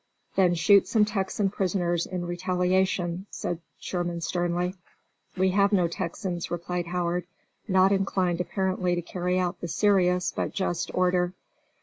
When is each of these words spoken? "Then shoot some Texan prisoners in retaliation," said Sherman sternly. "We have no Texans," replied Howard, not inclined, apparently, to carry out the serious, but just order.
"Then 0.35 0.55
shoot 0.55 0.87
some 0.87 1.05
Texan 1.05 1.51
prisoners 1.51 2.07
in 2.07 2.25
retaliation," 2.25 3.27
said 3.29 3.59
Sherman 3.79 4.21
sternly. 4.21 4.73
"We 5.37 5.49
have 5.51 5.71
no 5.71 5.87
Texans," 5.87 6.49
replied 6.49 6.87
Howard, 6.87 7.27
not 7.67 7.91
inclined, 7.91 8.41
apparently, 8.41 8.95
to 8.95 9.01
carry 9.03 9.37
out 9.37 9.61
the 9.61 9.67
serious, 9.67 10.33
but 10.35 10.53
just 10.53 10.89
order. 10.95 11.33